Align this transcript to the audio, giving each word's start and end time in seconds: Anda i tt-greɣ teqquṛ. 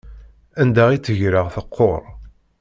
Anda 0.61 0.85
i 0.91 0.97
tt-greɣ 0.99 1.47
teqquṛ. 1.55 2.01